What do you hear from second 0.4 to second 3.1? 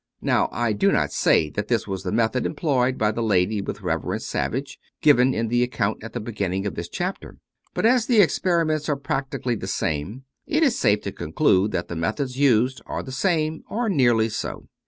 I do not say that this was the method employed